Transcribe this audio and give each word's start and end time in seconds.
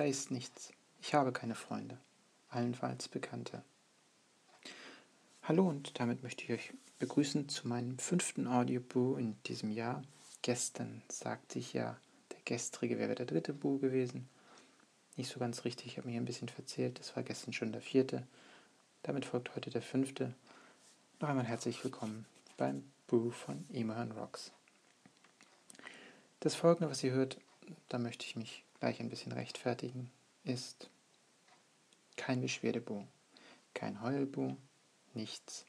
da 0.00 0.06
ist 0.06 0.30
nichts. 0.30 0.72
Ich 1.02 1.12
habe 1.12 1.30
keine 1.30 1.54
Freunde, 1.54 1.98
allenfalls 2.48 3.06
Bekannte. 3.06 3.62
Hallo 5.42 5.68
und 5.68 6.00
damit 6.00 6.22
möchte 6.22 6.42
ich 6.42 6.52
euch 6.52 6.72
begrüßen 6.98 7.50
zu 7.50 7.68
meinem 7.68 7.98
fünften 7.98 8.46
Audioboo 8.46 9.16
in 9.16 9.36
diesem 9.42 9.70
Jahr. 9.70 10.02
Gestern 10.40 11.02
sagte 11.10 11.58
ich 11.58 11.74
ja, 11.74 11.98
der 12.32 12.38
gestrige 12.46 12.98
wäre 12.98 13.14
der 13.14 13.26
dritte 13.26 13.52
Boo 13.52 13.78
gewesen. 13.78 14.26
Nicht 15.18 15.30
so 15.30 15.38
ganz 15.38 15.66
richtig, 15.66 15.88
ich 15.88 15.98
habe 15.98 16.08
mich 16.08 16.16
ein 16.16 16.24
bisschen 16.24 16.48
verzählt. 16.48 16.98
Es 16.98 17.14
war 17.14 17.22
gestern 17.22 17.52
schon 17.52 17.70
der 17.70 17.82
vierte. 17.82 18.26
Damit 19.02 19.26
folgt 19.26 19.54
heute 19.54 19.68
der 19.68 19.82
fünfte. 19.82 20.32
Noch 21.20 21.28
einmal 21.28 21.44
herzlich 21.44 21.84
willkommen 21.84 22.24
beim 22.56 22.90
Boo 23.06 23.32
von 23.32 23.66
Emohan 23.70 24.12
Rocks. 24.12 24.50
Das 26.40 26.54
folgende, 26.54 26.90
was 26.90 27.04
ihr 27.04 27.12
hört, 27.12 27.36
da 27.90 27.98
möchte 27.98 28.24
ich 28.24 28.34
mich 28.34 28.64
gleich 28.80 29.00
ein 29.00 29.10
bisschen 29.10 29.32
rechtfertigen, 29.32 30.10
ist 30.42 30.90
kein 32.16 32.40
Beschwerdebu, 32.40 33.04
kein 33.74 34.02
Heulbu, 34.02 34.56
nichts. 35.14 35.66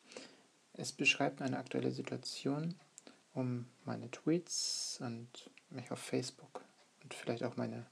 Es 0.74 0.92
beschreibt 0.92 1.42
eine 1.42 1.58
aktuelle 1.58 1.92
Situation, 1.92 2.76
um 3.34 3.68
meine 3.86 4.10
Tweets 4.10 5.00
und 5.02 5.50
mich 5.70 5.92
auf 5.92 6.00
Facebook 6.00 6.64
und 7.04 7.14
vielleicht 7.14 7.44
auch 7.44 7.58
meine 7.58 7.86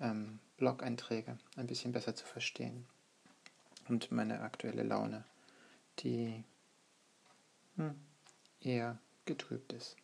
ähm, 0.00 0.40
Blog-Einträge 0.56 1.38
ein 1.56 1.66
bisschen 1.66 1.92
besser 1.92 2.14
zu 2.14 2.26
verstehen. 2.26 2.86
Und 3.88 4.12
meine 4.12 4.40
aktuelle 4.40 4.82
Laune, 4.82 5.24
die 6.00 6.44
hm, 7.76 7.98
eher 8.60 8.98
getrübt 9.24 9.72
ist. 9.72 9.96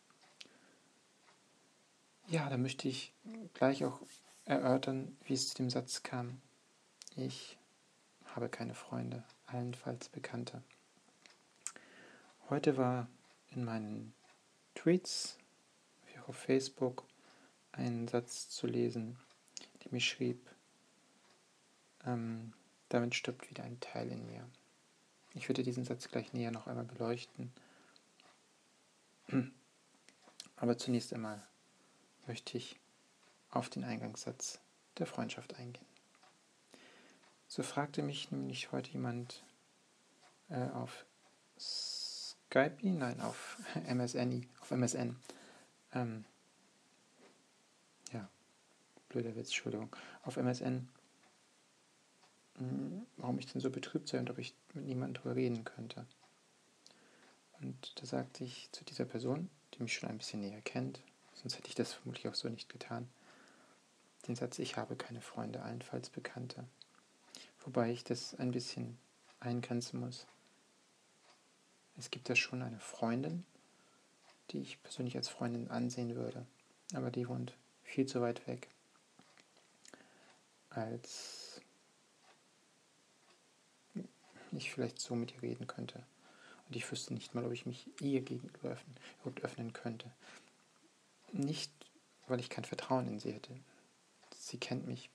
Ja, 2.27 2.49
da 2.49 2.57
möchte 2.57 2.87
ich 2.87 3.13
gleich 3.53 3.85
auch 3.85 4.01
erörtern, 4.45 5.17
wie 5.25 5.33
es 5.33 5.49
zu 5.49 5.55
dem 5.55 5.69
Satz 5.69 6.03
kam. 6.03 6.41
Ich 7.15 7.57
habe 8.25 8.49
keine 8.49 8.75
Freunde, 8.75 9.23
allenfalls 9.47 10.09
Bekannte. 10.09 10.61
Heute 12.49 12.77
war 12.77 13.07
in 13.51 13.65
meinen 13.65 14.13
Tweets, 14.75 15.37
wie 16.07 16.19
auch 16.19 16.29
auf 16.29 16.37
Facebook, 16.37 17.03
ein 17.71 18.07
Satz 18.07 18.49
zu 18.49 18.67
lesen, 18.67 19.17
der 19.83 19.91
mich 19.91 20.07
schrieb, 20.07 20.49
ähm, 22.05 22.53
damit 22.89 23.15
stirbt 23.15 23.49
wieder 23.49 23.63
ein 23.63 23.79
Teil 23.79 24.11
in 24.11 24.25
mir. 24.27 24.47
Ich 25.33 25.49
würde 25.49 25.63
diesen 25.63 25.83
Satz 25.83 26.07
gleich 26.07 26.33
näher 26.33 26.51
noch 26.51 26.67
einmal 26.67 26.85
beleuchten. 26.85 27.51
Aber 30.55 30.77
zunächst 30.77 31.13
einmal 31.13 31.45
möchte 32.27 32.57
ich 32.57 32.79
auf 33.55 33.69
den 33.69 33.83
Eingangssatz 33.83 34.59
der 34.97 35.07
Freundschaft 35.07 35.55
eingehen. 35.55 35.85
So 37.47 37.63
fragte 37.63 38.01
mich 38.01 38.31
nämlich 38.31 38.71
heute 38.71 38.91
jemand 38.91 39.43
äh, 40.49 40.69
auf 40.71 41.05
Skype, 41.57 42.77
nein, 42.81 43.21
auf 43.21 43.57
MSN, 43.87 44.47
auf 44.59 44.71
MSN. 44.71 45.15
Ähm, 45.93 46.25
ja, 48.11 48.27
blöder 49.09 49.35
Witz, 49.35 49.47
Entschuldigung. 49.47 49.95
Auf 50.23 50.37
MSN, 50.37 50.89
hm, 52.57 53.05
warum 53.17 53.39
ich 53.39 53.45
denn 53.45 53.61
so 53.61 53.69
betrübt 53.69 54.09
sei 54.09 54.19
und 54.19 54.29
ob 54.29 54.37
ich 54.37 54.53
mit 54.73 54.85
niemandem 54.85 55.21
darüber 55.21 55.35
reden 55.35 55.63
könnte. 55.63 56.05
Und 57.61 58.01
da 58.01 58.05
sagte 58.05 58.43
ich 58.43 58.69
zu 58.73 58.83
dieser 58.83 59.05
Person, 59.05 59.49
die 59.73 59.83
mich 59.83 59.93
schon 59.93 60.09
ein 60.09 60.17
bisschen 60.17 60.41
näher 60.41 60.61
kennt, 60.61 61.01
sonst 61.35 61.57
hätte 61.57 61.69
ich 61.69 61.75
das 61.75 61.93
vermutlich 61.93 62.27
auch 62.27 62.35
so 62.35 62.49
nicht 62.49 62.67
getan, 62.67 63.07
den 64.27 64.35
Satz, 64.35 64.59
ich 64.59 64.77
habe 64.77 64.95
keine 64.95 65.21
Freunde, 65.21 65.61
allenfalls 65.61 66.09
Bekannte. 66.09 66.65
Wobei 67.59 67.91
ich 67.91 68.03
das 68.03 68.35
ein 68.35 68.51
bisschen 68.51 68.97
eingrenzen 69.39 69.99
muss. 69.99 70.27
Es 71.97 72.11
gibt 72.11 72.29
ja 72.29 72.35
schon 72.35 72.61
eine 72.61 72.79
Freundin, 72.79 73.45
die 74.51 74.59
ich 74.61 74.81
persönlich 74.83 75.15
als 75.15 75.29
Freundin 75.29 75.69
ansehen 75.69 76.15
würde, 76.15 76.45
aber 76.93 77.09
die 77.09 77.27
wohnt 77.27 77.53
viel 77.83 78.05
zu 78.05 78.21
weit 78.21 78.45
weg, 78.47 78.67
als 80.69 81.61
ich 84.51 84.71
vielleicht 84.71 84.99
so 84.99 85.15
mit 85.15 85.33
ihr 85.33 85.41
reden 85.41 85.67
könnte. 85.67 86.03
Und 86.67 86.75
ich 86.75 86.89
wüsste 86.91 87.13
nicht 87.13 87.33
mal, 87.33 87.45
ob 87.45 87.51
ich 87.51 87.65
mich 87.65 87.87
ihr 88.01 88.21
gegenüber 88.21 88.69
öffnen, 88.69 88.97
öffnen 89.41 89.73
könnte. 89.73 90.11
Nicht, 91.31 91.71
weil 92.27 92.39
ich 92.39 92.49
kein 92.49 92.65
Vertrauen 92.65 93.07
in 93.07 93.19
sie 93.19 93.33
hätte. 93.33 93.55
Sie 94.45 94.59
kennt 94.59 94.85
mich 94.85 95.09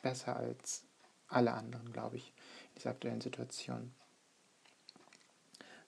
besser 0.00 0.36
als 0.36 0.84
alle 1.26 1.54
anderen, 1.54 1.92
glaube 1.92 2.18
ich, 2.18 2.28
in 2.68 2.74
dieser 2.76 2.90
aktuellen 2.90 3.20
Situation. 3.20 3.92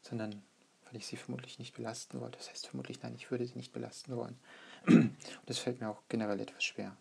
Sondern 0.03 0.43
weil 0.85 0.97
ich 0.97 1.07
sie 1.07 1.17
vermutlich 1.17 1.61
nicht 1.61 1.77
belasten 1.77 2.21
wollte. 2.21 2.37
Das 2.39 2.51
heißt 2.51 2.67
vermutlich, 2.67 3.01
nein, 3.01 3.15
ich 3.15 3.31
würde 3.31 3.47
sie 3.47 3.55
nicht 3.55 3.73
belasten 3.73 4.17
wollen. 4.17 4.37
Und 4.87 5.17
es 5.47 5.61
fällt 5.61 5.81
mir 5.81 5.89
auch 5.89 6.03
generell 6.09 6.41
etwas 6.41 6.65
schwer, 6.65 6.97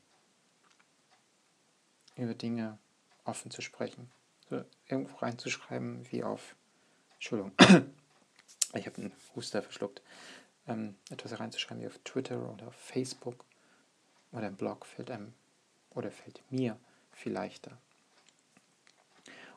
über 2.16 2.36
Dinge 2.36 2.78
offen 3.24 3.50
zu 3.50 3.64
sprechen. 3.64 4.12
So 4.52 4.64
irgendwo 4.88 5.16
reinzuschreiben, 5.16 6.12
wie 6.12 6.24
auf, 6.24 6.56
Entschuldigung, 7.16 7.54
ich 8.76 8.86
habe 8.86 8.98
einen 8.98 9.14
Huster 9.36 9.64
verschluckt, 9.64 10.04
ähm, 10.68 10.96
etwas 11.10 11.40
reinzuschreiben 11.40 11.82
wie 11.82 11.88
auf 11.88 11.98
Twitter 12.04 12.54
oder 12.54 12.68
auf 12.68 12.76
Facebook 12.76 13.44
oder 14.34 14.48
im 14.48 14.58
Blog 14.58 14.86
fällt 14.86 15.10
einem 15.10 15.34
oder 15.92 16.12
fällt 16.12 16.44
mir 16.52 16.78
viel 17.12 17.32
leichter. 17.32 17.78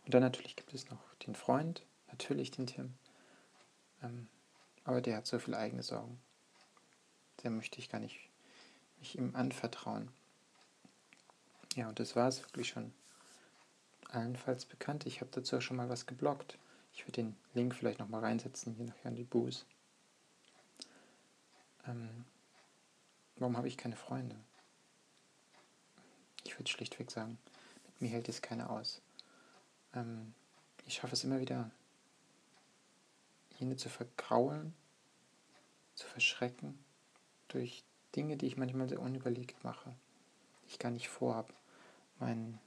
Und 0.05 0.15
dann 0.15 0.23
natürlich 0.23 0.55
gibt 0.55 0.73
es 0.73 0.89
noch 0.89 1.01
den 1.27 1.35
Freund, 1.35 1.83
natürlich 2.07 2.53
den 2.53 2.69
Tim. 2.69 2.95
Ähm, 4.03 4.29
aber 4.85 5.01
der 5.01 5.17
hat 5.17 5.27
so 5.27 5.39
viele 5.41 5.59
eigene 5.59 5.83
Sorgen. 5.83 6.21
Der 7.43 7.51
möchte 7.51 7.81
ich 7.81 7.89
gar 7.89 7.99
nicht 7.99 8.31
mich 8.99 9.19
ihm 9.19 9.35
anvertrauen. 9.35 10.11
Ja, 11.75 11.89
und 11.89 11.99
das 11.99 12.15
war 12.15 12.29
es 12.29 12.43
wirklich 12.43 12.69
schon 12.69 12.93
allenfalls 14.09 14.65
bekannt. 14.65 15.07
Ich 15.07 15.21
habe 15.21 15.31
dazu 15.33 15.57
auch 15.57 15.61
schon 15.61 15.77
mal 15.77 15.89
was 15.89 16.07
geblockt. 16.07 16.59
Ich 16.95 17.03
würde 17.03 17.23
den 17.23 17.37
Link 17.53 17.75
vielleicht 17.75 17.99
nochmal 17.99 18.23
reinsetzen, 18.23 18.75
hier 18.75 18.87
nachher 18.87 19.11
in 19.11 19.17
die 19.17 19.25
Boos. 19.25 19.67
Ähm, 21.87 22.25
warum 23.37 23.57
habe 23.57 23.69
ich 23.69 23.77
keine 23.77 23.97
Freunde? 23.97 24.37
Ich 26.47 26.57
würde 26.57 26.71
schlichtweg 26.71 27.11
sagen, 27.11 27.39
mit 27.87 28.01
mir 28.01 28.09
hält 28.09 28.29
es 28.29 28.41
keiner 28.41 28.71
aus. 28.71 29.03
Ähm, 29.95 30.33
ich 30.87 30.95
schaffe 30.95 31.15
es 31.15 31.25
immer 31.25 31.41
wieder, 31.41 31.73
jene 33.59 33.77
zu 33.77 33.89
vergraulen, 33.89 34.73
zu 35.97 36.07
verschrecken, 36.07 36.79
durch 37.49 37.83
Dinge, 38.15 38.37
die 38.37 38.47
ich 38.47 38.57
manchmal 38.57 38.89
sehr 38.89 39.01
unüberlegt 39.01 39.65
mache, 39.65 39.93
die 40.63 40.69
ich 40.69 40.79
gar 40.79 40.93
nicht 40.93 41.09
vorhabe. 41.09 41.53
Meinen 42.21 42.61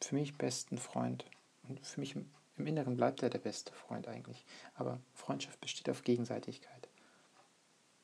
für 0.00 0.14
mich 0.14 0.38
besten 0.38 0.78
Freund, 0.78 1.24
und 1.64 1.84
für 1.84 1.98
mich 1.98 2.14
im, 2.14 2.30
im 2.58 2.66
Inneren 2.68 2.96
bleibt 2.96 3.24
er 3.24 3.30
der 3.30 3.40
beste 3.40 3.72
Freund 3.72 4.06
eigentlich, 4.06 4.44
aber 4.76 5.00
Freundschaft 5.14 5.60
besteht 5.60 5.90
auf 5.90 6.04
Gegenseitigkeit. 6.04 6.88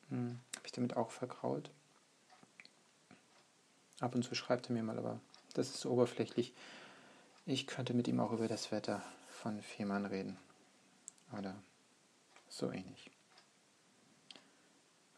Hm, 0.09 0.41
Habe 0.57 0.65
ich 0.65 0.73
damit 0.73 0.97
auch 0.97 1.11
vergrault? 1.11 1.71
Ab 3.99 4.15
und 4.15 4.23
zu 4.23 4.35
schreibt 4.35 4.69
er 4.69 4.73
mir 4.73 4.83
mal, 4.83 4.97
aber 4.97 5.19
das 5.53 5.69
ist 5.69 5.85
oberflächlich. 5.85 6.53
Ich 7.45 7.67
könnte 7.67 7.93
mit 7.93 8.07
ihm 8.07 8.19
auch 8.19 8.31
über 8.31 8.47
das 8.47 8.71
Wetter 8.71 9.01
von 9.29 9.61
Fehmarn 9.61 10.05
reden. 10.05 10.37
Oder 11.37 11.55
so 12.47 12.71
ähnlich. 12.71 13.11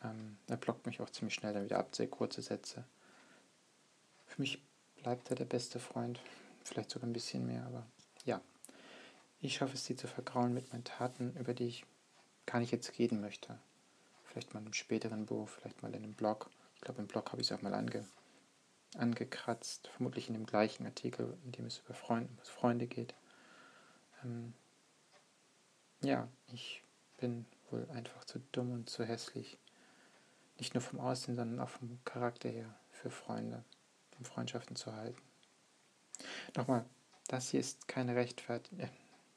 Ähm, 0.03 0.38
er 0.47 0.58
blockt 0.58 0.86
mich 0.86 1.02
auch 1.02 1.09
ziemlich 1.09 1.36
schnell 1.36 1.53
dann 1.53 1.66
wieder 1.66 1.80
ab, 1.80 1.96
sehr 1.96 2.08
kurze 2.08 2.41
Sätze. 2.41 2.84
Für 4.28 4.41
mich 4.41 4.62
bleibt 5.02 5.30
er 5.30 5.36
der 5.36 5.46
beste 5.46 5.80
Freund. 5.80 6.19
Vielleicht 6.63 6.89
sogar 6.89 7.07
ein 7.07 7.13
bisschen 7.13 7.45
mehr, 7.45 7.66
aber 7.66 7.86
ja. 8.25 8.42
Ich 9.39 9.56
schaffe 9.56 9.75
es, 9.75 9.86
sie 9.86 9.95
zu 9.95 10.07
vergrauen 10.07 10.54
mit 10.54 10.71
meinen 10.71 10.83
Taten, 10.83 11.36
über 11.38 11.54
die 11.54 11.68
ich 11.68 11.86
gar 12.45 12.60
nicht 12.60 12.71
jetzt 12.71 12.98
reden 12.98 13.21
möchte. 13.21 13.57
Vielleicht 14.24 14.54
mal 14.54 14.60
in 14.60 14.66
einem 14.66 14.74
späteren 14.74 15.25
Buch, 15.25 15.48
vielleicht 15.48 15.81
mal 15.83 15.94
in 15.94 16.04
einem 16.04 16.13
Blog. 16.13 16.50
Ich 16.75 16.81
glaube, 16.81 17.01
im 17.01 17.07
Blog 17.07 17.31
habe 17.31 17.42
ich 17.42 17.50
es 17.50 17.57
auch 17.57 17.62
mal 17.62 17.74
ange 17.74 18.06
angekratzt, 18.97 19.87
vermutlich 19.89 20.27
in 20.27 20.33
dem 20.33 20.45
gleichen 20.45 20.85
Artikel, 20.85 21.37
in 21.43 21.51
dem 21.51 21.65
es 21.65 21.79
über 21.79 21.93
Freunde, 21.93 22.29
um 22.29 22.37
Freunde 22.43 22.87
geht. 22.87 23.13
Ähm, 24.23 24.53
ja, 26.01 26.27
ich 26.53 26.83
bin 27.17 27.45
wohl 27.69 27.89
einfach 27.91 28.23
zu 28.25 28.39
dumm 28.51 28.71
und 28.71 28.89
zu 28.89 29.03
hässlich. 29.05 29.57
Nicht 30.57 30.73
nur 30.73 30.81
vom 30.81 30.99
Aussehen, 30.99 31.35
sondern 31.35 31.59
auch 31.59 31.69
vom 31.69 31.99
Charakter 32.05 32.49
her 32.49 32.73
für 32.91 33.09
Freunde, 33.09 33.63
um 34.17 34.25
Freundschaften 34.25 34.75
zu 34.75 34.93
halten. 34.93 35.21
Nochmal, 36.55 36.85
das 37.27 37.49
hier 37.49 37.59
ist 37.59 37.87
keine 37.87 38.15
Rechtfertigung. 38.15 38.79
Äh, 38.79 38.89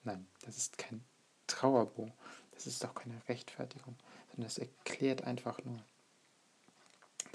nein, 0.04 0.26
das 0.42 0.56
ist 0.56 0.78
kein 0.78 1.04
Trauerbuch. 1.46 2.10
Das 2.52 2.66
ist 2.66 2.84
auch 2.84 2.94
keine 2.94 3.20
Rechtfertigung, 3.28 3.96
sondern 4.28 4.44
das 4.44 4.58
erklärt 4.58 5.24
einfach 5.24 5.62
nur 5.64 5.82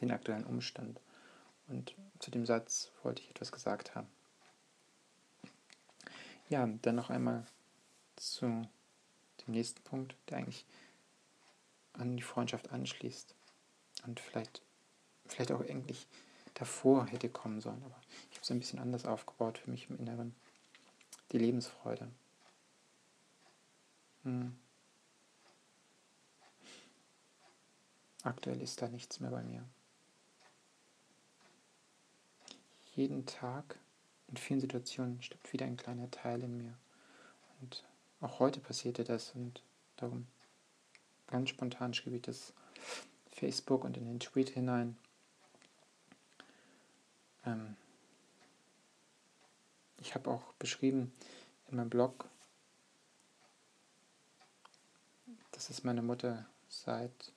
den 0.02 0.12
aktuellen 0.12 0.46
Umstand. 0.46 1.00
Und 1.74 1.96
zu 2.20 2.30
dem 2.30 2.46
Satz 2.46 2.92
wollte 3.02 3.24
ich 3.24 3.32
etwas 3.32 3.52
gesagt 3.52 3.96
haben. 3.96 4.08
Ja, 6.50 6.68
dann 6.68 6.96
noch 6.96 7.10
einmal 7.10 7.46
zu 8.16 8.46
dem 8.46 9.54
nächsten 9.54 9.82
Punkt, 9.82 10.16
der 10.30 10.38
eigentlich 10.38 10.68
an 11.94 12.16
die 12.16 12.22
Freundschaft 12.22 12.70
anschließt 12.72 13.34
und 14.06 14.20
vielleicht, 14.20 14.62
vielleicht 15.26 15.52
auch 15.52 15.62
eigentlich 15.62 16.08
davor 16.54 17.08
hätte 17.08 17.28
kommen 17.28 17.60
sollen. 17.60 17.84
Aber 17.84 18.00
ich 18.30 18.38
habe 18.38 18.44
es 18.44 18.52
ein 18.52 18.60
bisschen 18.60 18.80
anders 18.80 19.06
aufgebaut 19.06 19.58
für 19.58 19.72
mich 19.72 19.90
im 19.90 19.98
Inneren. 19.98 20.36
Die 21.32 21.40
Lebensfreude. 21.40 22.08
Hm. 24.24 24.56
Aktuell 28.22 28.62
ist 28.62 28.80
da 28.80 28.88
nichts 28.88 29.20
mehr 29.20 29.32
bei 29.32 29.42
mir. 29.42 29.66
Jeden 32.96 33.26
Tag 33.26 33.80
in 34.28 34.38
vielen 34.38 34.60
Situationen 34.60 35.22
stirbt 35.22 35.52
wieder 35.52 35.66
ein 35.66 35.78
kleiner 35.78 36.12
Teil 36.12 36.44
in 36.44 36.58
mir. 36.58 36.78
Und 37.60 37.84
auch 38.22 38.40
heute 38.40 38.60
passierte 38.60 39.04
das 39.04 39.32
und 39.32 39.64
darum 39.96 40.28
ganz 41.28 41.50
spontan 41.50 41.94
schrieb 41.94 42.14
ich 42.14 42.22
das 42.22 42.54
Facebook 43.32 43.84
und 43.84 43.98
in 43.98 44.06
den 44.06 44.20
Tweet 44.20 44.50
hinein. 44.50 44.96
Ähm 47.46 47.76
ich 49.98 50.14
habe 50.14 50.30
auch 50.30 50.54
beschrieben 50.54 51.12
in 51.70 51.78
meinem 51.78 51.90
Blog, 51.90 52.30
dass 55.52 55.70
es 55.70 55.84
meine 55.84 56.02
Mutter 56.02 56.46
seit 56.70 57.34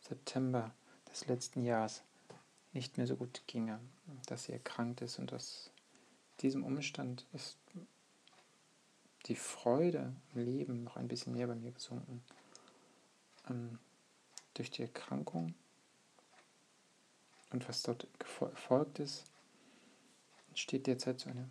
September 0.00 0.72
des 1.10 1.26
letzten 1.26 1.64
Jahres 1.64 2.02
nicht 2.72 2.98
mehr 2.98 3.06
so 3.06 3.16
gut 3.16 3.42
ginge, 3.46 3.80
dass 4.26 4.44
sie 4.44 4.52
erkrankt 4.52 5.00
ist 5.00 5.18
und 5.18 5.32
aus 5.32 5.70
diesem 6.40 6.64
Umstand 6.64 7.26
ist 7.32 7.58
die 9.26 9.36
Freude 9.36 10.14
im 10.34 10.44
Leben 10.44 10.84
noch 10.84 10.96
ein 10.96 11.08
bisschen 11.08 11.32
mehr 11.32 11.46
bei 11.46 11.54
mir 11.54 11.72
gesunken. 11.72 12.22
Ähm, 13.48 13.78
durch 14.54 14.70
die 14.70 14.82
Erkrankung 14.82 15.54
und 17.50 17.68
was 17.68 17.82
dort 17.82 18.06
gefolgt 18.18 18.98
ist, 18.98 19.24
entsteht 20.48 20.86
derzeit 20.86 21.20
so 21.20 21.30
eine 21.30 21.48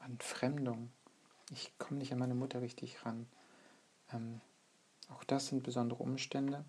Entfremdung. 0.00 0.90
Ich 1.50 1.76
komme 1.78 1.98
nicht 1.98 2.12
an 2.12 2.18
meine 2.18 2.34
Mutter 2.34 2.60
richtig 2.62 3.04
ran. 3.04 3.26
Ähm, 4.12 4.40
auch 5.08 5.24
das 5.24 5.48
sind 5.48 5.62
besondere 5.62 6.02
Umstände. 6.02 6.64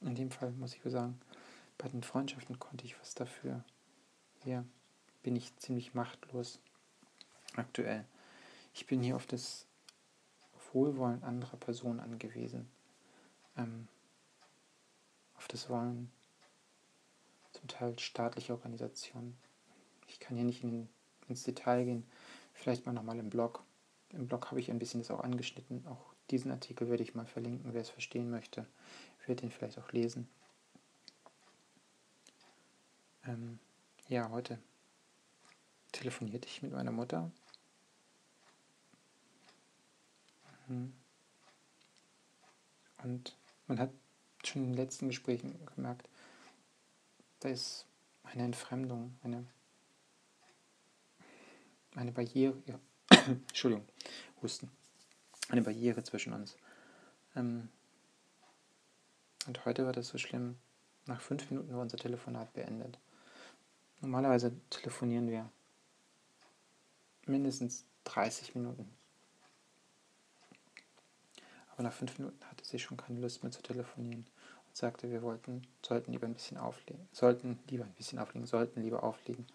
In 0.00 0.14
dem 0.14 0.30
Fall 0.30 0.52
muss 0.52 0.74
ich 0.74 0.82
sagen, 0.84 1.20
bei 1.78 1.88
den 1.88 2.02
Freundschaften 2.02 2.58
konnte 2.58 2.84
ich 2.84 2.98
was 3.00 3.14
dafür. 3.14 3.64
Hier 4.44 4.64
bin 5.22 5.36
ich 5.36 5.56
ziemlich 5.56 5.94
machtlos 5.94 6.60
aktuell. 7.56 8.04
Ich 8.74 8.86
bin 8.86 9.02
hier 9.02 9.16
auf 9.16 9.26
das 9.26 9.66
Wohlwollen 10.72 11.22
anderer 11.22 11.56
Personen 11.56 11.98
angewiesen. 11.98 12.68
Ähm, 13.56 13.88
auf 15.36 15.48
das 15.48 15.70
Wollen 15.70 16.12
zum 17.52 17.68
Teil 17.68 17.98
staatlicher 17.98 18.54
Organisationen. 18.54 19.38
Ich 20.08 20.20
kann 20.20 20.36
hier 20.36 20.44
nicht 20.44 20.62
in, 20.62 20.90
ins 21.28 21.44
Detail 21.44 21.84
gehen. 21.84 22.04
Vielleicht 22.52 22.84
mal 22.84 22.92
nochmal 22.92 23.18
im 23.18 23.30
Blog. 23.30 23.64
Im 24.10 24.28
Blog 24.28 24.50
habe 24.50 24.60
ich 24.60 24.70
ein 24.70 24.78
bisschen 24.78 25.00
das 25.00 25.10
auch 25.10 25.20
angeschnitten. 25.20 25.86
Auch 25.86 26.12
diesen 26.30 26.50
Artikel 26.50 26.90
werde 26.90 27.02
ich 27.02 27.14
mal 27.14 27.26
verlinken, 27.26 27.72
wer 27.72 27.80
es 27.80 27.90
verstehen 27.90 28.30
möchte. 28.30 28.66
Werde 29.26 29.40
den 29.40 29.50
vielleicht 29.50 29.78
auch 29.78 29.90
lesen. 29.92 30.28
Ähm, 33.24 33.58
ja, 34.08 34.28
heute 34.30 34.58
telefonierte 35.92 36.48
ich 36.48 36.62
mit 36.62 36.72
meiner 36.72 36.92
Mutter. 36.92 37.30
Mhm. 40.68 40.92
Und 43.02 43.36
man 43.66 43.78
hat 43.78 43.90
schon 44.44 44.62
in 44.62 44.68
den 44.70 44.76
letzten 44.76 45.08
Gesprächen 45.08 45.58
gemerkt, 45.74 46.08
da 47.40 47.48
ist 47.48 47.86
eine 48.22 48.44
Entfremdung, 48.44 49.18
eine, 49.22 49.46
eine 51.94 52.12
Barriere, 52.12 52.56
ja, 52.66 52.78
Entschuldigung, 53.26 53.86
Husten, 54.42 54.70
eine 55.48 55.62
Barriere 55.62 56.02
zwischen 56.02 56.32
uns. 56.32 56.56
Ähm, 57.36 57.68
und 59.46 59.64
heute 59.66 59.84
war 59.84 59.92
das 59.92 60.08
so 60.08 60.18
schlimm. 60.18 60.56
Nach 61.06 61.20
fünf 61.20 61.50
Minuten 61.50 61.74
war 61.74 61.82
unser 61.82 61.98
Telefonat 61.98 62.52
beendet. 62.54 62.98
Normalerweise 64.04 64.52
telefonieren 64.68 65.30
wir 65.30 65.50
mindestens 67.24 67.86
30 68.04 68.54
Minuten. 68.54 68.94
Aber 71.72 71.84
nach 71.84 71.92
fünf 71.94 72.18
Minuten 72.18 72.44
hatte 72.44 72.66
sie 72.66 72.78
schon 72.78 72.98
keine 72.98 73.20
Lust 73.20 73.42
mehr 73.42 73.50
zu 73.50 73.62
telefonieren 73.62 74.26
und 74.66 74.76
sagte, 74.76 75.10
wir 75.10 75.22
wollten, 75.22 75.66
sollten 75.82 76.12
lieber 76.12 76.26
ein 76.26 76.34
bisschen 76.34 76.58
auflegen, 76.58 77.08
sollten 77.12 77.58
lieber 77.70 77.84
ein 77.84 77.94
bisschen 77.94 78.18
auflegen, 78.18 78.46
sollten 78.46 78.82
lieber 78.82 79.02
auflegen. 79.02 79.46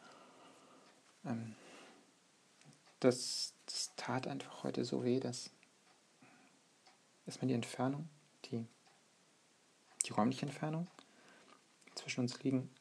Ähm, 1.25 1.55
das, 3.01 3.53
das 3.67 3.93
tat 3.97 4.25
einfach 4.25 4.63
heute 4.63 4.83
so 4.83 5.03
weh, 5.03 5.19
dass 5.19 5.51
erstmal 7.27 7.49
die 7.49 7.53
Entfernung, 7.53 8.09
die, 8.45 8.65
die 10.07 10.11
räumliche 10.11 10.47
Entfernung 10.47 10.87
zwischen 11.93 12.21
uns 12.21 12.41
liegen, 12.41 12.71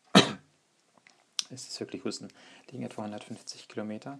es 1.51 1.69
ist 1.69 1.81
wirklich 1.81 2.05
Husten, 2.05 2.29
liegen 2.71 2.85
etwa 2.85 3.03
150 3.03 3.69
Kilometer. 3.69 4.19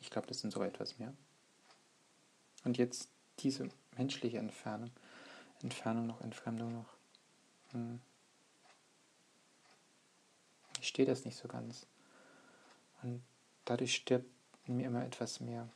Ich 0.00 0.10
glaube, 0.10 0.26
das 0.28 0.40
sind 0.40 0.52
sogar 0.52 0.68
etwas 0.68 0.98
mehr. 0.98 1.12
Und 2.64 2.78
jetzt 2.78 3.08
diese 3.38 3.68
menschliche 3.96 4.38
Entfernung. 4.38 4.90
Entfernung 5.62 6.06
noch, 6.06 6.20
Entfremdung 6.20 6.72
noch. 6.72 6.88
Hm. 7.72 8.00
Ich 10.80 10.88
stehe 10.88 11.06
das 11.06 11.24
nicht 11.24 11.36
so 11.36 11.48
ganz. 11.48 11.86
Und 13.02 13.22
dadurch 13.64 13.94
stirbt 13.94 14.30
mir 14.66 14.86
immer 14.86 15.04
etwas 15.04 15.40
mehr. 15.40 15.68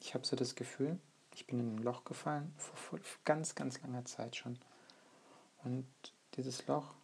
Ich 0.00 0.14
habe 0.14 0.26
so 0.26 0.36
das 0.36 0.54
Gefühl, 0.54 0.98
ich 1.34 1.46
bin 1.46 1.58
in 1.60 1.76
ein 1.76 1.78
Loch 1.78 2.04
gefallen, 2.04 2.52
vor, 2.56 2.76
vor 2.76 3.00
ganz, 3.24 3.54
ganz 3.54 3.80
langer 3.82 4.04
Zeit 4.04 4.36
schon. 4.36 4.58
Und 5.64 5.86
dieses 6.36 6.66
Loch, 6.66 6.94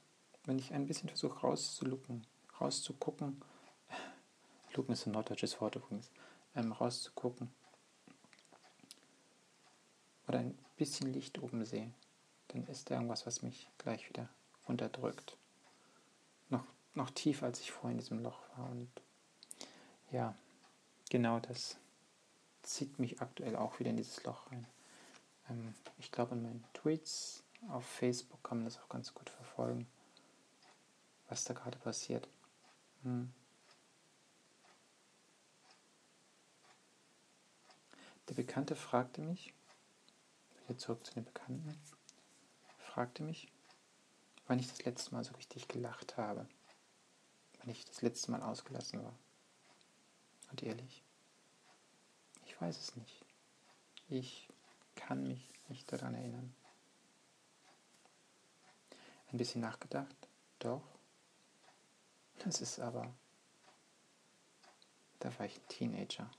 wenn 0.46 0.58
ich 0.58 0.72
ein 0.72 0.86
bisschen 0.86 1.08
versuche 1.08 1.40
rauszulucken, 1.40 2.26
rauszugucken, 2.60 3.42
lucken 4.74 4.92
ist 4.92 5.06
ein 5.06 5.12
norddeutsches 5.12 5.60
Wort 5.60 5.76
übrigens, 5.76 6.10
ähm, 6.54 6.72
rauszugucken, 6.72 7.50
oder 10.28 10.40
ein 10.40 10.58
bisschen 10.76 11.12
Licht 11.12 11.38
oben 11.42 11.64
sehe, 11.64 11.92
dann 12.48 12.66
ist 12.66 12.90
da 12.90 12.94
irgendwas, 12.94 13.26
was 13.26 13.42
mich 13.42 13.68
gleich 13.78 14.08
wieder 14.08 14.28
unterdrückt. 14.66 15.36
Noch, 16.48 16.64
noch 16.94 17.10
tiefer, 17.10 17.46
als 17.46 17.60
ich 17.60 17.70
vorher 17.70 17.92
in 17.92 17.98
diesem 17.98 18.20
Loch 18.20 18.40
war. 18.56 18.70
Und 18.70 18.90
ja, 20.10 20.34
genau 21.10 21.40
das 21.40 21.76
zieht 22.62 22.98
mich 22.98 23.20
aktuell 23.20 23.56
auch 23.56 23.78
wieder 23.78 23.90
in 23.90 23.96
dieses 23.96 24.22
Loch 24.24 24.50
rein. 24.50 24.66
Ähm, 25.48 25.74
ich 25.98 26.10
glaube, 26.10 26.34
in 26.34 26.42
meinen 26.42 26.64
Tweets 26.74 27.42
auf 27.68 27.84
Facebook 27.84 28.42
kann 28.42 28.58
man 28.58 28.64
das 28.66 28.78
auch 28.78 28.88
ganz 28.88 29.14
gut 29.14 29.30
verfolgen, 29.30 29.86
was 31.28 31.44
da 31.44 31.54
gerade 31.54 31.78
passiert. 31.78 32.28
Hm. 33.02 33.32
Der 38.28 38.34
Bekannte 38.34 38.74
fragte 38.74 39.20
mich, 39.20 39.54
wieder 40.62 40.78
zurück 40.78 41.06
zu 41.06 41.14
den 41.14 41.24
Bekannten, 41.24 41.80
fragte 42.78 43.22
mich, 43.22 43.48
wann 44.46 44.58
ich 44.58 44.68
das 44.68 44.84
letzte 44.84 45.14
Mal 45.14 45.22
so 45.22 45.34
richtig 45.34 45.68
gelacht 45.68 46.16
habe, 46.16 46.48
wann 47.58 47.68
ich 47.68 47.84
das 47.84 48.02
letzte 48.02 48.32
Mal 48.32 48.42
ausgelassen 48.42 49.02
war. 49.02 49.14
Und 50.50 50.62
ehrlich, 50.62 51.02
ich 52.46 52.60
weiß 52.60 52.78
es 52.78 52.96
nicht. 52.96 53.24
Ich 54.08 54.48
kann 54.94 55.26
mich 55.26 55.52
nicht 55.68 55.92
daran 55.92 56.14
erinnern. 56.14 56.54
Ein 59.32 59.38
bisschen 59.38 59.60
nachgedacht, 59.60 60.16
doch. 60.58 60.95
Das 62.44 62.60
ist 62.60 62.78
aber, 62.78 63.12
da 65.18 65.36
war 65.38 65.46
ich 65.46 65.58
ein 65.58 65.68
Teenager. 65.68 66.30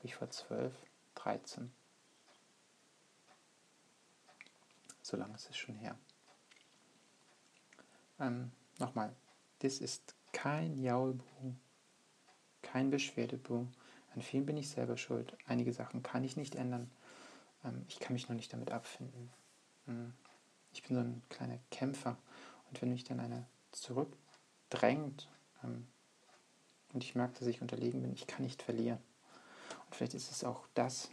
glaube 0.00 0.06
ich, 0.06 0.14
vor 0.14 0.30
12, 0.30 0.74
13. 1.16 1.70
So 5.02 5.16
lange 5.16 5.34
ist 5.34 5.50
es 5.50 5.56
schon 5.56 5.74
her. 5.74 5.98
Ähm, 8.18 8.52
Nochmal, 8.78 9.14
das 9.58 9.78
ist 9.78 10.14
kein 10.32 10.78
Jaulbu, 10.82 11.54
kein 12.62 12.90
Beschwerdebu. 12.90 13.66
An 14.14 14.22
vielen 14.22 14.46
bin 14.46 14.56
ich 14.56 14.70
selber 14.70 14.96
schuld. 14.96 15.36
Einige 15.46 15.74
Sachen 15.74 16.02
kann 16.02 16.24
ich 16.24 16.36
nicht 16.36 16.54
ändern. 16.54 16.90
Ähm, 17.62 17.84
ich 17.88 18.00
kann 18.00 18.14
mich 18.14 18.28
noch 18.28 18.36
nicht 18.36 18.52
damit 18.52 18.70
abfinden. 18.70 19.30
Hm. 19.84 20.14
Ich 20.72 20.82
bin 20.82 20.96
so 20.96 21.02
ein 21.02 21.22
kleiner 21.28 21.58
Kämpfer. 21.70 22.16
Und 22.68 22.80
wenn 22.80 22.90
mich 22.90 23.04
dann 23.04 23.20
einer 23.20 23.46
zurückdrängt 23.72 25.28
ähm, 25.64 25.86
und 26.92 27.02
ich 27.02 27.14
merke, 27.14 27.38
dass 27.38 27.48
ich 27.48 27.62
unterlegen 27.62 28.02
bin, 28.02 28.12
ich 28.12 28.26
kann 28.26 28.42
nicht 28.42 28.62
verlieren. 28.62 28.98
Und 29.86 29.94
vielleicht 29.94 30.14
ist 30.14 30.30
es 30.30 30.44
auch 30.44 30.66
das, 30.74 31.10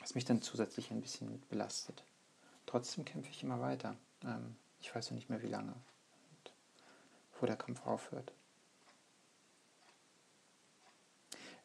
was 0.00 0.14
mich 0.14 0.24
dann 0.24 0.42
zusätzlich 0.42 0.90
ein 0.90 1.00
bisschen 1.00 1.42
belastet. 1.48 2.04
Trotzdem 2.66 3.04
kämpfe 3.04 3.30
ich 3.30 3.42
immer 3.42 3.60
weiter. 3.60 3.96
Ähm, 4.22 4.56
ich 4.80 4.94
weiß 4.94 5.10
noch 5.10 5.16
nicht 5.16 5.30
mehr 5.30 5.42
wie 5.42 5.48
lange, 5.48 5.72
und 5.72 6.52
wo 7.40 7.46
der 7.46 7.56
Kampf 7.56 7.86
aufhört. 7.86 8.32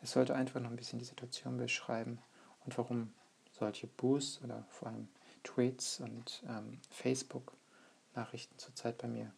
Es 0.01 0.12
sollte 0.12 0.36
einfach 0.36 0.62
noch 0.62 0.70
ein 0.70 0.78
bisschen 0.78 1.00
die 1.00 1.06
Situation 1.06 1.58
beschreiben 1.58 2.20
und 2.66 2.78
warum 2.78 3.13
solche 3.51 3.88
Boosts 3.88 4.42
oder 4.42 4.63
vor 4.70 4.88
allem 4.88 5.10
Tweets 5.43 6.00
und 6.00 6.43
ähm, 6.48 6.79
Facebook-Nachrichten 6.89 8.58
zurzeit 8.58 8.98
bei 8.98 9.08
mir 9.08 9.34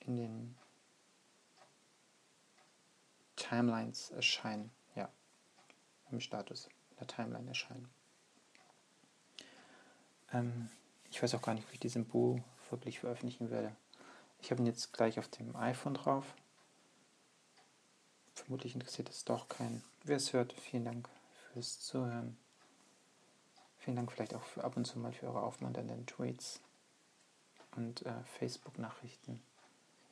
in 0.00 0.16
den 0.16 0.56
Timelines 3.36 4.10
erscheinen. 4.10 4.70
Ja, 4.94 5.08
im 6.10 6.20
Status, 6.20 6.68
in 6.90 6.96
der 6.98 7.06
Timeline 7.06 7.48
erscheinen. 7.48 7.88
Ähm, 10.32 10.70
ich 11.10 11.22
weiß 11.22 11.34
auch 11.34 11.42
gar 11.42 11.54
nicht, 11.54 11.68
wie 11.70 11.74
ich 11.74 11.80
diesen 11.80 12.06
Boo 12.06 12.40
wirklich 12.70 13.00
veröffentlichen 13.00 13.50
werde. 13.50 13.74
Ich 14.40 14.50
habe 14.50 14.62
ihn 14.62 14.66
jetzt 14.66 14.92
gleich 14.92 15.18
auf 15.18 15.28
dem 15.28 15.54
iPhone 15.56 15.94
drauf. 15.94 16.34
Vermutlich 18.34 18.74
interessiert 18.74 19.10
es 19.10 19.24
doch 19.24 19.48
keinen. 19.48 19.82
Wer 20.04 20.16
es 20.16 20.32
hört, 20.32 20.52
vielen 20.52 20.84
Dank 20.84 21.08
fürs 21.52 21.80
Zuhören. 21.80 22.38
Vielen 23.80 23.96
Dank 23.96 24.12
vielleicht 24.12 24.34
auch 24.34 24.58
ab 24.58 24.76
und 24.76 24.84
zu 24.84 24.98
mal 24.98 25.12
für 25.12 25.26
eure 25.26 25.42
aufmunternden 25.42 26.06
Tweets 26.06 26.60
und 27.76 28.04
äh, 28.04 28.22
Facebook-Nachrichten. 28.38 29.42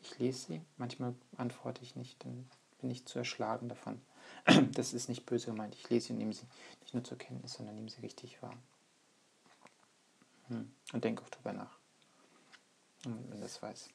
Ich 0.02 0.18
lese 0.18 0.46
sie, 0.46 0.62
manchmal 0.78 1.14
antworte 1.36 1.82
ich 1.82 1.94
nicht, 1.94 2.24
dann 2.24 2.48
bin 2.80 2.90
ich 2.90 3.04
zu 3.04 3.18
erschlagen 3.18 3.68
davon. 3.68 4.00
Das 4.72 4.94
ist 4.94 5.08
nicht 5.08 5.26
böse 5.26 5.46
gemeint. 5.46 5.74
Ich 5.74 5.88
lese 5.90 6.06
sie 6.06 6.12
und 6.14 6.18
nehme 6.18 6.32
sie 6.32 6.46
nicht 6.80 6.94
nur 6.94 7.04
zur 7.04 7.18
Kenntnis, 7.18 7.54
sondern 7.54 7.74
nehme 7.74 7.90
sie 7.90 8.00
richtig 8.00 8.40
wahr. 8.42 8.54
Hm. 10.48 10.72
Und 10.92 11.04
denke 11.04 11.22
auch 11.22 11.30
drüber 11.30 11.52
nach. 11.52 11.78
Und 13.04 13.30
wenn 13.30 13.40
das 13.40 13.62
weiß. 13.62 13.90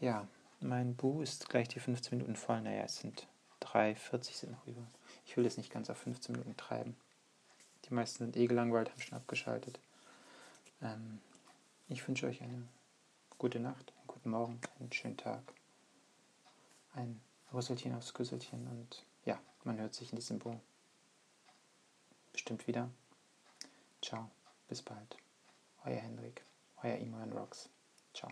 Ja, 0.00 0.28
mein 0.60 0.94
Bu 0.94 1.22
ist 1.22 1.48
gleich 1.48 1.68
die 1.68 1.80
15 1.80 2.18
Minuten 2.18 2.36
voll. 2.36 2.60
Naja, 2.60 2.82
es 2.82 2.98
sind 2.98 3.26
3,40 3.62 4.32
sind 4.34 4.52
noch 4.52 4.66
über. 4.66 4.86
Ich 5.24 5.36
will 5.36 5.46
es 5.46 5.56
nicht 5.56 5.72
ganz 5.72 5.88
auf 5.88 5.98
15 5.98 6.32
Minuten 6.32 6.56
treiben. 6.56 6.96
Die 7.84 7.94
meisten 7.94 8.18
sind 8.24 8.36
eh 8.36 8.46
gelangweilt, 8.46 8.90
haben 8.90 9.00
schon 9.00 9.18
abgeschaltet. 9.18 9.78
Ähm, 10.82 11.20
ich 11.88 12.06
wünsche 12.06 12.26
euch 12.26 12.42
eine 12.42 12.68
gute 13.38 13.60
Nacht, 13.60 13.92
einen 13.96 14.06
guten 14.06 14.30
Morgen, 14.30 14.60
einen 14.78 14.92
schönen 14.92 15.16
Tag. 15.16 15.42
Ein 16.94 17.20
Rüsselchen 17.52 17.94
aufs 17.94 18.12
Küsselchen 18.12 18.66
und 18.68 19.04
ja, 19.24 19.38
man 19.64 19.78
hört 19.78 19.94
sich 19.94 20.12
in 20.12 20.16
diesem 20.16 20.38
Bo 20.38 20.60
bestimmt 22.32 22.66
wieder. 22.66 22.90
Ciao, 24.02 24.30
bis 24.68 24.82
bald. 24.82 25.16
Euer 25.84 26.00
Hendrik, 26.00 26.44
euer 26.82 26.98
Imo 26.98 27.18
Rocks. 27.34 27.68
Ciao. 28.14 28.30